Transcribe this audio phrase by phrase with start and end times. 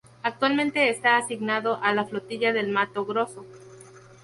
[0.23, 3.45] Actualmente está asignado a la Flotilla del Mato Grosso.